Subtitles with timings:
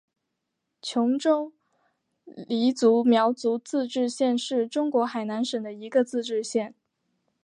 [0.81, 1.53] 琼中
[2.23, 6.73] 黎族苗族自治县是中国海南省的一个自治县。